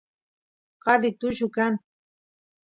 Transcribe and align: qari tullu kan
qari 0.83 1.09
tullu 1.19 1.47
kan 1.55 1.73